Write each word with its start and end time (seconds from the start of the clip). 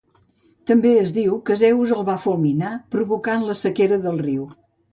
També 0.71 0.93
es 1.01 1.11
diu 1.17 1.35
que 1.49 1.57
Zeus 1.63 1.93
el 1.97 2.03
va 2.09 2.17
fulminar 2.25 2.73
provocant 2.99 3.47
la 3.51 3.61
sequera 3.65 4.05
del 4.09 4.21
riu. 4.27 4.51